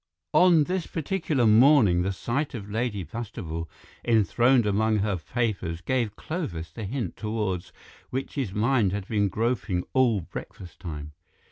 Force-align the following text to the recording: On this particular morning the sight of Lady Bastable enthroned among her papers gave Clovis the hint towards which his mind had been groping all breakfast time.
On 0.33 0.63
this 0.63 0.87
particular 0.87 1.45
morning 1.45 2.01
the 2.01 2.11
sight 2.11 2.55
of 2.55 2.71
Lady 2.71 3.03
Bastable 3.05 3.69
enthroned 4.03 4.65
among 4.65 4.97
her 4.97 5.15
papers 5.15 5.79
gave 5.81 6.15
Clovis 6.15 6.71
the 6.71 6.85
hint 6.85 7.15
towards 7.15 7.71
which 8.09 8.33
his 8.33 8.51
mind 8.51 8.93
had 8.93 9.07
been 9.07 9.27
groping 9.29 9.83
all 9.93 10.21
breakfast 10.21 10.79
time. 10.79 11.11